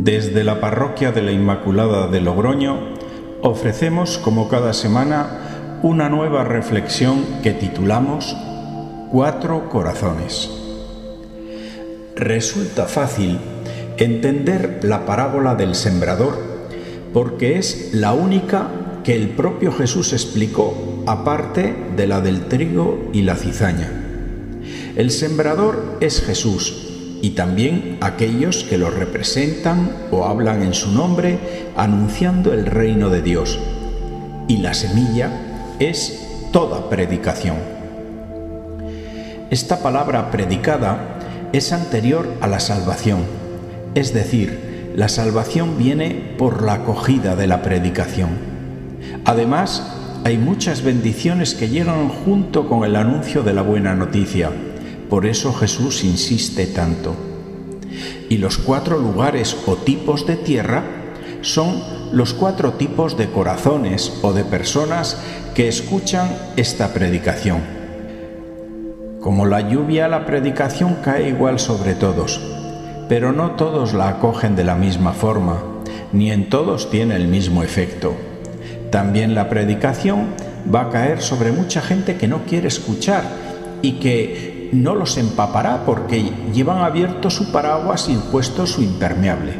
[0.00, 2.94] Desde la Parroquia de la Inmaculada de Logroño
[3.42, 8.36] ofrecemos como cada semana una nueva reflexión que titulamos
[9.10, 10.50] Cuatro Corazones.
[12.14, 13.40] Resulta fácil
[13.96, 16.38] entender la parábola del sembrador
[17.12, 18.68] porque es la única
[19.02, 23.90] que el propio Jesús explicó aparte de la del trigo y la cizaña.
[24.94, 26.87] El sembrador es Jesús
[27.20, 31.38] y también aquellos que lo representan o hablan en su nombre
[31.76, 33.58] anunciando el reino de Dios.
[34.46, 35.30] Y la semilla
[35.78, 37.56] es toda predicación.
[39.50, 41.18] Esta palabra predicada
[41.52, 43.20] es anterior a la salvación,
[43.94, 48.30] es decir, la salvación viene por la acogida de la predicación.
[49.24, 54.50] Además, hay muchas bendiciones que llegan junto con el anuncio de la buena noticia
[55.08, 57.14] por eso Jesús insiste tanto.
[58.28, 60.84] Y los cuatro lugares o tipos de tierra
[61.40, 65.18] son los cuatro tipos de corazones o de personas
[65.54, 67.60] que escuchan esta predicación.
[69.20, 72.40] Como la lluvia, la predicación cae igual sobre todos,
[73.08, 75.62] pero no todos la acogen de la misma forma,
[76.12, 78.14] ni en todos tiene el mismo efecto.
[78.90, 80.28] También la predicación
[80.72, 83.47] va a caer sobre mucha gente que no quiere escuchar
[83.82, 89.52] y que no los empapará porque llevan abierto su paraguas y puesto su impermeable.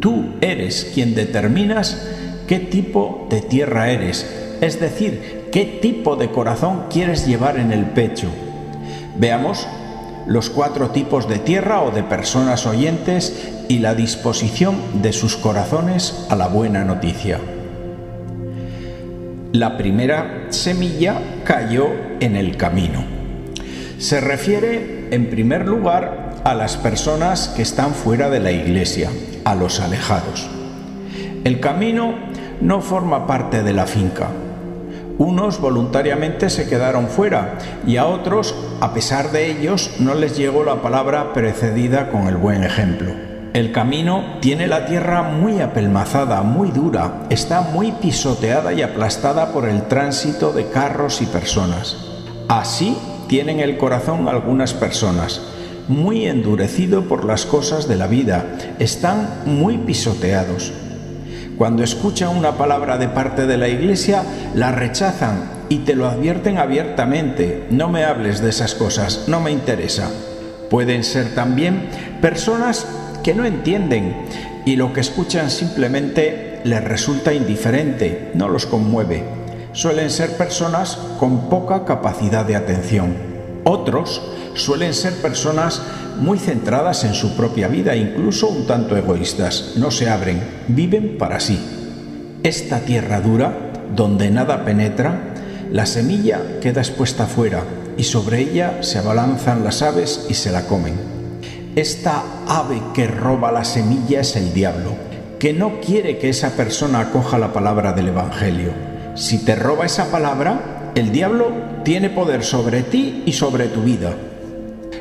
[0.00, 2.06] Tú eres quien determinas
[2.46, 4.26] qué tipo de tierra eres,
[4.60, 8.28] es decir, qué tipo de corazón quieres llevar en el pecho.
[9.16, 9.66] Veamos
[10.26, 16.26] los cuatro tipos de tierra o de personas oyentes y la disposición de sus corazones
[16.30, 17.40] a la buena noticia.
[19.54, 21.86] La primera semilla cayó
[22.18, 23.04] en el camino.
[23.98, 29.10] Se refiere, en primer lugar, a las personas que están fuera de la iglesia,
[29.44, 30.50] a los alejados.
[31.44, 32.16] El camino
[32.60, 34.26] no forma parte de la finca.
[35.18, 37.56] Unos voluntariamente se quedaron fuera
[37.86, 42.36] y a otros, a pesar de ellos, no les llegó la palabra precedida con el
[42.36, 43.33] buen ejemplo.
[43.54, 49.68] El camino tiene la tierra muy apelmazada, muy dura, está muy pisoteada y aplastada por
[49.68, 51.96] el tránsito de carros y personas.
[52.48, 52.96] Así
[53.28, 55.40] tienen el corazón algunas personas,
[55.86, 58.44] muy endurecido por las cosas de la vida,
[58.80, 60.72] están muy pisoteados.
[61.56, 64.24] Cuando escuchan una palabra de parte de la iglesia,
[64.56, 67.68] la rechazan y te lo advierten abiertamente.
[67.70, 70.10] No me hables de esas cosas, no me interesa.
[70.70, 71.88] Pueden ser también
[72.20, 72.84] personas
[73.24, 74.14] que no entienden
[74.64, 79.42] y lo que escuchan simplemente les resulta indiferente, no los conmueve
[79.74, 83.14] suelen ser personas con poca capacidad de atención.
[83.64, 84.22] Otros
[84.54, 85.82] suelen ser personas
[86.18, 89.72] muy centradas en su propia vida, incluso un tanto egoístas.
[89.76, 91.58] No se abren, viven para sí.
[92.42, 95.34] Esta tierra dura, donde nada penetra,
[95.72, 97.64] la semilla queda expuesta fuera
[97.96, 101.13] y sobre ella se abalanzan las aves y se la comen.
[101.76, 104.90] Esta ave que roba la semilla es el diablo,
[105.38, 110.10] que no quiere que esa persona acoja la palabra del Evangelio si te roba esa
[110.10, 111.52] palabra, el diablo
[111.84, 114.12] tiene poder sobre ti y sobre tu vida.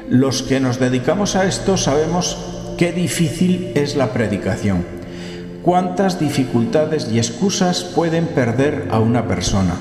[0.07, 2.37] Los que nos dedicamos a esto sabemos
[2.77, 4.85] qué difícil es la predicación,
[5.63, 9.73] cuántas dificultades y excusas pueden perder a una persona.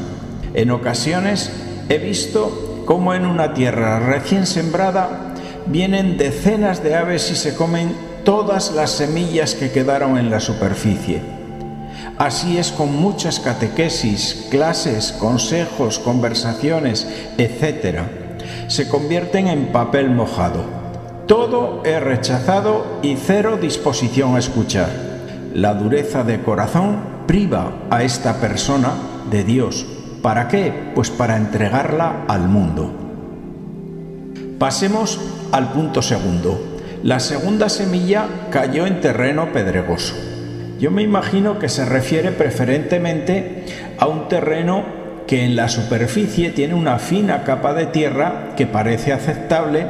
[0.54, 1.52] En ocasiones
[1.90, 5.31] he visto cómo en una tierra recién sembrada
[5.66, 11.20] vienen decenas de aves y se comen todas las semillas que quedaron en la superficie.
[12.18, 17.08] Así es con muchas catequesis, clases, consejos, conversaciones,
[17.38, 18.00] etc.
[18.68, 20.64] Se convierten en papel mojado.
[21.26, 24.90] Todo es rechazado y cero disposición a escuchar.
[25.54, 28.92] La dureza de corazón priva a esta persona
[29.30, 29.86] de Dios.
[30.20, 30.92] ¿Para qué?
[30.94, 33.01] Pues para entregarla al mundo.
[34.62, 35.18] Pasemos
[35.50, 36.78] al punto segundo.
[37.02, 40.14] La segunda semilla cayó en terreno pedregoso.
[40.78, 43.64] Yo me imagino que se refiere preferentemente
[43.98, 44.84] a un terreno
[45.26, 49.84] que en la superficie tiene una fina capa de tierra que parece aceptable,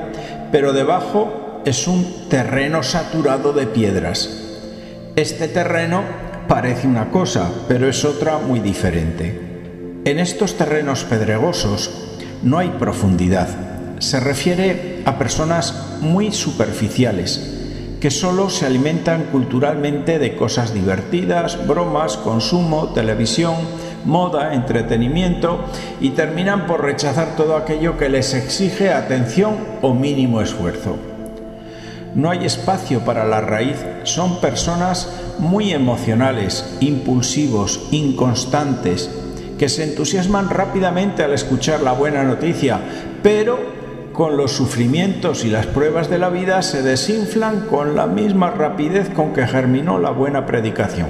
[0.51, 4.57] pero debajo es un terreno saturado de piedras.
[5.17, 6.03] Este terreno
[6.49, 9.39] parece una cosa, pero es otra muy diferente.
[10.07, 11.91] En estos terrenos pedregosos
[12.43, 13.72] no hay profundidad.
[14.03, 22.17] Se refiere a personas muy superficiales, que solo se alimentan culturalmente de cosas divertidas, bromas,
[22.17, 23.55] consumo, televisión,
[24.05, 25.61] moda, entretenimiento
[26.01, 30.97] y terminan por rechazar todo aquello que les exige atención o mínimo esfuerzo.
[32.17, 35.09] no hay espacio para la raíz, son personas
[35.39, 39.09] muy emocionales, impulsivos, inconstantes,
[39.59, 42.81] que se entusiasman rápidamente al escuchar la buena noticia,
[43.23, 43.82] pero
[44.13, 49.09] con los sufrimientos y las pruebas de la vida se desinflan con la misma rapidez
[49.09, 51.09] con que germinó la buena predicación.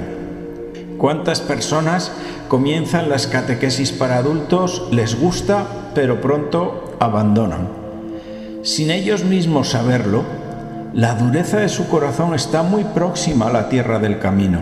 [0.97, 2.11] ¿Cuántas personas
[2.47, 7.67] comienzan las catequesis para adultos, les gusta, pero pronto abandonan?
[8.63, 10.23] Sin ellos mismos saberlo,
[10.93, 14.59] la dureza de su corazón está muy próxima a la tierra del camino,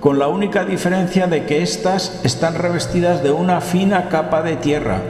[0.00, 5.02] con la única diferencia de que éstas están revestidas de una fina capa de tierra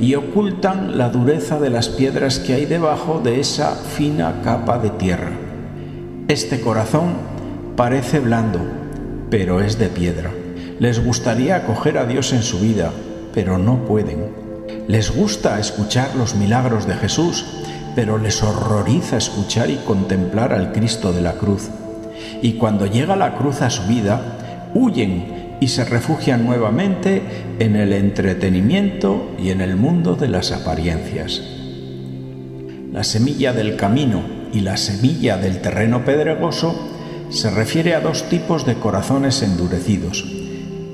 [0.00, 4.90] y ocultan la dureza de las piedras que hay debajo de esa fina capa de
[4.90, 5.32] tierra.
[6.28, 7.14] Este corazón
[7.76, 8.60] parece blando,
[9.30, 10.30] pero es de piedra.
[10.78, 12.92] Les gustaría acoger a Dios en su vida,
[13.34, 14.26] pero no pueden.
[14.86, 17.44] Les gusta escuchar los milagros de Jesús,
[17.94, 21.68] pero les horroriza escuchar y contemplar al Cristo de la cruz.
[22.42, 24.20] Y cuando llega la cruz a su vida,
[24.74, 27.22] huyen y se refugian nuevamente
[27.58, 31.42] en el entretenimiento y en el mundo de las apariencias.
[32.92, 34.22] La semilla del camino
[34.52, 36.74] y la semilla del terreno pedregoso
[37.30, 40.24] se refiere a dos tipos de corazones endurecidos,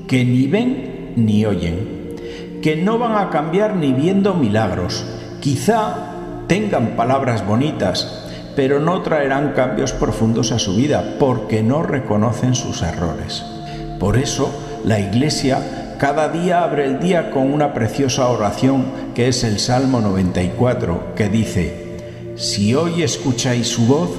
[0.07, 2.15] que ni ven ni oyen,
[2.61, 5.05] que no van a cambiar ni viendo milagros,
[5.39, 6.11] quizá
[6.47, 8.25] tengan palabras bonitas,
[8.55, 13.54] pero no traerán cambios profundos a su vida porque no reconocen sus errores.
[13.99, 14.51] Por eso,
[14.83, 15.59] la Iglesia
[15.97, 21.29] cada día abre el día con una preciosa oración que es el Salmo 94, que
[21.29, 21.97] dice,
[22.35, 24.09] Si hoy escucháis su voz,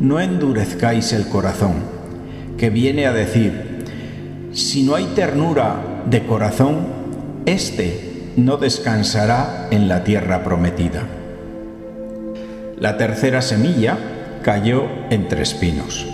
[0.00, 1.74] no endurezcáis el corazón,
[2.56, 3.84] que viene a decir,
[4.52, 6.86] si no hay ternura de corazón,
[7.46, 11.02] éste no descansará en la tierra prometida.
[12.78, 13.98] La tercera semilla
[14.42, 16.11] cayó entre espinos.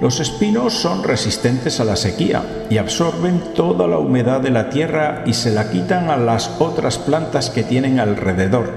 [0.00, 5.24] Los espinos son resistentes a la sequía y absorben toda la humedad de la tierra
[5.26, 8.70] y se la quitan a las otras plantas que tienen alrededor.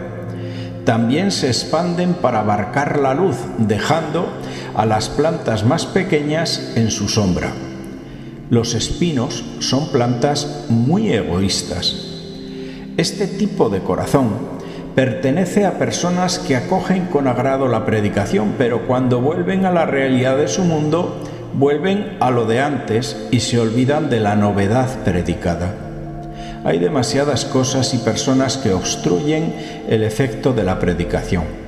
[0.83, 4.27] También se expanden para abarcar la luz, dejando
[4.75, 7.53] a las plantas más pequeñas en su sombra.
[8.49, 11.95] Los espinos son plantas muy egoístas.
[12.97, 14.31] Este tipo de corazón
[14.95, 20.37] pertenece a personas que acogen con agrado la predicación, pero cuando vuelven a la realidad
[20.37, 21.21] de su mundo,
[21.53, 25.73] vuelven a lo de antes y se olvidan de la novedad predicada.
[26.63, 31.62] Hay demasiadas cosas y personas que obstruyen el efecto de la predicación.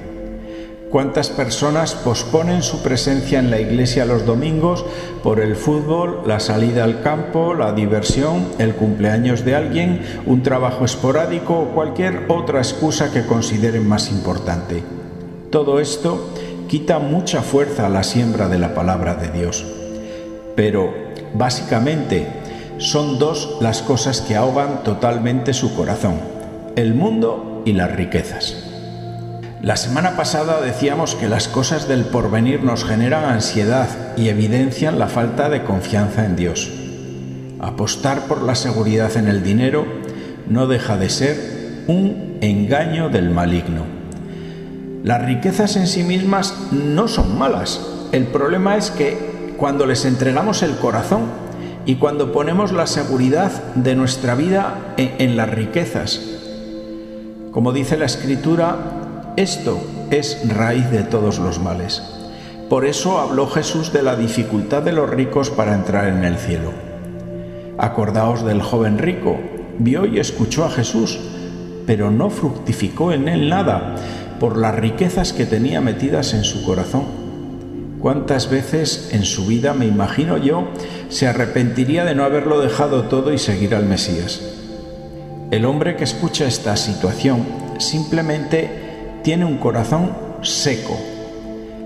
[0.90, 4.86] ¿Cuántas personas posponen su presencia en la iglesia los domingos
[5.24, 10.86] por el fútbol, la salida al campo, la diversión, el cumpleaños de alguien, un trabajo
[10.86, 14.84] esporádico o cualquier otra excusa que consideren más importante?
[15.50, 16.30] Todo esto
[16.68, 19.66] quita mucha fuerza a la siembra de la palabra de Dios.
[20.56, 20.94] Pero,
[21.34, 22.28] básicamente,
[22.78, 26.20] son dos las cosas que ahogan totalmente su corazón,
[26.76, 28.65] el mundo y las riquezas.
[29.62, 33.88] La semana pasada decíamos que las cosas del porvenir nos generan ansiedad
[34.18, 36.72] y evidencian la falta de confianza en Dios.
[37.60, 39.86] Apostar por la seguridad en el dinero
[40.48, 43.84] no deja de ser un engaño del maligno.
[45.04, 47.80] Las riquezas en sí mismas no son malas.
[48.12, 51.24] El problema es que cuando les entregamos el corazón
[51.86, 56.22] y cuando ponemos la seguridad de nuestra vida en, las riquezas,
[57.52, 59.05] como dice la escritura,
[59.38, 62.02] esto es raíz de todos los males.
[62.70, 66.72] Por eso habló Jesús de la dificultad de los ricos para entrar en el cielo.
[67.78, 69.38] Acordaos del joven rico,
[69.78, 71.20] vio y escuchó a Jesús,
[71.86, 73.96] pero no fructificó en él nada
[74.40, 77.04] por las riquezas que tenía metidas en su corazón.
[78.00, 80.70] ¿Cuántas veces en su vida, me imagino yo,
[81.10, 84.42] se arrepentiría de no haberlo dejado todo y seguir al Mesías?
[85.52, 87.46] El hombre que escucha esta situación
[87.78, 88.85] simplemente
[89.26, 90.12] tiene un corazón
[90.44, 90.96] seco.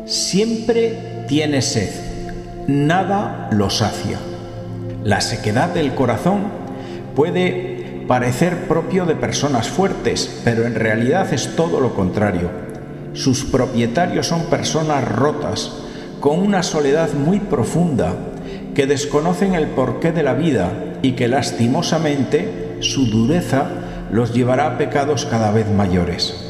[0.06, 1.90] Siempre tiene sed.
[2.68, 4.20] Nada lo sacia.
[5.06, 6.42] La sequedad del corazón
[7.16, 12.50] puede parecer propio de personas fuertes, pero en realidad es todo lo contrario.
[13.14, 15.72] Sus propietarios son personas rotas,
[16.20, 18.16] con una soledad muy profunda,
[18.76, 23.70] que desconocen el porqué de la vida y que lastimosamente su dureza
[24.12, 26.49] los llevará a pecados cada vez mayores.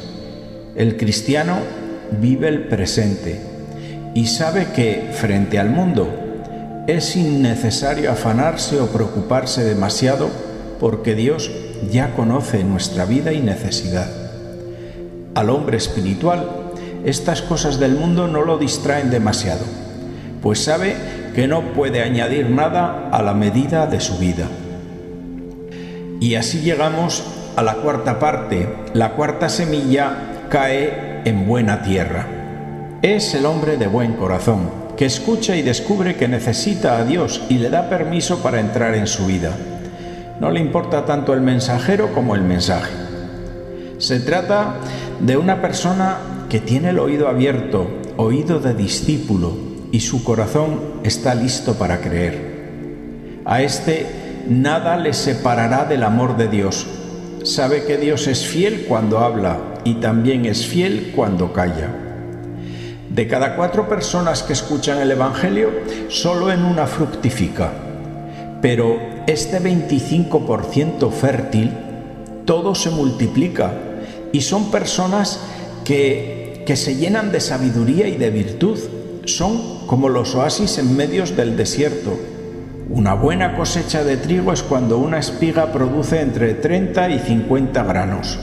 [0.75, 1.57] El cristiano
[2.21, 3.39] vive el presente
[4.13, 6.07] y sabe que frente al mundo
[6.87, 10.29] es innecesario afanarse o preocuparse demasiado
[10.79, 11.51] porque Dios
[11.91, 14.09] ya conoce nuestra vida y necesidad.
[15.35, 16.47] Al hombre espiritual
[17.05, 19.65] estas cosas del mundo no lo distraen demasiado,
[20.41, 20.95] pues sabe
[21.33, 24.47] que no puede añadir nada a la medida de su vida.
[26.19, 27.23] Y así llegamos
[27.55, 28.67] a la cuarta parte.
[28.93, 32.25] La cuarta semilla cae en buena tierra.
[33.01, 37.59] Es el hombre de buen corazón, que escucha y descubre que necesita a Dios y
[37.59, 39.51] le da permiso para entrar en su vida.
[40.39, 42.91] No le importa tanto el mensajero como el mensaje.
[43.99, 44.75] Se trata
[45.19, 46.17] de una persona
[46.49, 47.87] que tiene el oído abierto,
[48.17, 49.53] oído de discípulo,
[49.91, 53.41] y su corazón está listo para creer.
[53.45, 54.05] A este
[54.47, 56.87] nada le separará del amor de Dios.
[57.43, 59.57] Sabe que Dios es fiel cuando habla
[59.89, 61.89] y también es fiel cuando calla.
[63.09, 65.71] De cada cuatro personas que escuchan el Evangelio,
[66.09, 67.71] solo en una fructifica.
[68.61, 71.71] Pero este 25% fértil,
[72.45, 73.73] todo se multiplica
[74.31, 75.39] y son personas
[75.83, 78.77] que, que se llenan de sabiduría y de virtud.
[79.25, 82.15] Son como los oasis en medios del desierto.
[82.91, 88.39] Una buena cosecha de trigo es cuando una espiga produce entre 30 y 50 granos.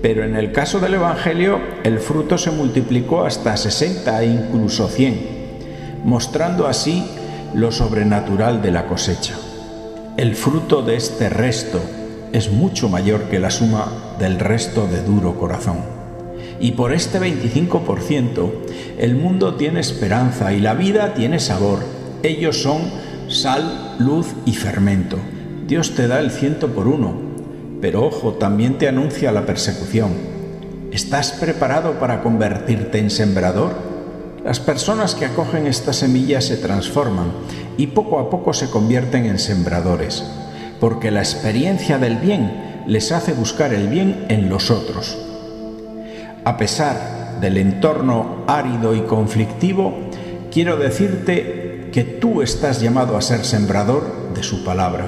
[0.00, 5.20] Pero en el caso del Evangelio, el fruto se multiplicó hasta 60 e incluso 100,
[6.04, 7.04] mostrando así
[7.54, 9.34] lo sobrenatural de la cosecha.
[10.16, 11.80] El fruto de este resto
[12.32, 15.78] es mucho mayor que la suma del resto de duro corazón.
[16.60, 18.50] Y por este 25%,
[18.98, 21.80] el mundo tiene esperanza y la vida tiene sabor.
[22.22, 22.82] Ellos son
[23.28, 25.18] sal, luz y fermento.
[25.66, 27.27] Dios te da el ciento por uno,
[27.80, 30.10] pero ojo, también te anuncia la persecución.
[30.92, 33.72] ¿Estás preparado para convertirte en sembrador?
[34.44, 37.32] Las personas que acogen esta semilla se transforman
[37.76, 40.24] y poco a poco se convierten en sembradores,
[40.80, 45.18] porque la experiencia del bien les hace buscar el bien en los otros.
[46.44, 49.94] A pesar del entorno árido y conflictivo,
[50.50, 55.06] quiero decirte que tú estás llamado a ser sembrador de su palabra.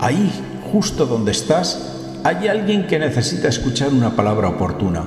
[0.00, 0.32] Ahí,
[0.72, 5.04] justo donde estás, hay alguien que necesita escuchar una palabra oportuna.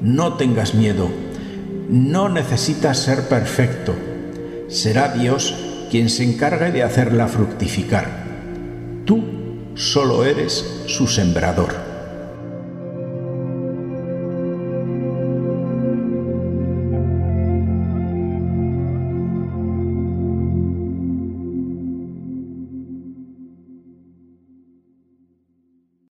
[0.00, 1.10] No tengas miedo,
[1.90, 3.94] no necesitas ser perfecto.
[4.68, 5.54] Será Dios
[5.90, 8.06] quien se encargue de hacerla fructificar.
[9.04, 9.24] Tú
[9.74, 11.87] solo eres su sembrador.